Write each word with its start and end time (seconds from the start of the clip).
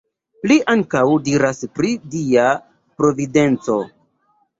Li 0.51 0.55
ankaŭ 0.71 1.01
diras 1.27 1.59
pri 1.79 1.91
Dia 2.15 2.45
Providenco. 3.03 3.77